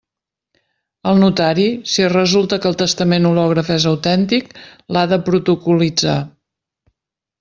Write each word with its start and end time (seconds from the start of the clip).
El 1.09 1.19
notari, 1.23 1.65
si 1.95 2.07
resulta 2.13 2.59
que 2.63 2.67
el 2.71 2.79
testament 2.79 3.27
hològraf 3.33 3.69
és 3.75 3.85
autèntic, 3.93 4.53
l'ha 4.97 5.05
de 5.13 5.21
protocol·litzar. 5.29 6.17